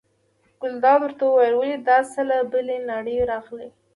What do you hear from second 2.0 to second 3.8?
څه له بلې نړۍ راغلي.